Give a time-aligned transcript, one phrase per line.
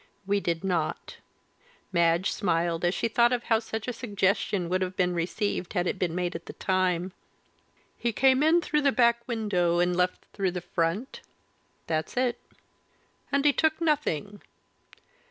[0.25, 1.17] "We did not."
[1.91, 5.85] Madge smiled as she thought of how such a suggestion would have been received had
[5.85, 7.13] it been made at the time.
[7.99, 11.21] "He came in through the back window and left through the front?"
[11.85, 12.39] "That's it."
[13.31, 14.41] "And he took nothing?"